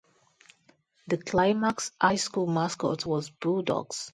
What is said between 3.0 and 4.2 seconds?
was Bulldogs.